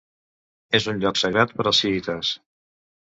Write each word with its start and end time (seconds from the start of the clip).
És 0.79 0.87
un 0.93 1.03
lloc 1.03 1.19
sagrat 1.23 1.53
per 1.59 1.65
als 1.71 1.83
xiïtes. 1.83 2.33